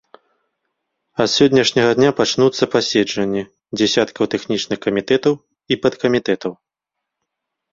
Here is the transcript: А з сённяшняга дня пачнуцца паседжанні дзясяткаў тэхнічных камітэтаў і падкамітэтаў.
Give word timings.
А 1.19 1.25
з 1.25 1.27
сённяшняга 1.39 1.91
дня 1.99 2.09
пачнуцца 2.19 2.69
паседжанні 2.77 3.43
дзясяткаў 3.81 4.23
тэхнічных 4.35 4.77
камітэтаў 4.87 5.33
і 5.45 5.73
падкамітэтаў. 5.85 6.51